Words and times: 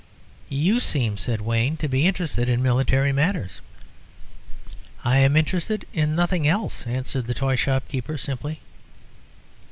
"You 0.49 0.79
seem," 0.79 1.15
said 1.15 1.41
Wayne, 1.41 1.77
"to 1.77 1.87
be 1.87 2.07
interested 2.07 2.49
in 2.49 2.63
military 2.63 3.11
matters." 3.13 3.61
"I 5.03 5.17
am 5.19 5.37
interested 5.37 5.85
in 5.93 6.15
nothing 6.15 6.47
else," 6.47 6.87
answered 6.87 7.27
the 7.27 7.35
toy 7.35 7.55
shop 7.55 7.87
keeper, 7.87 8.17
simply. 8.17 8.61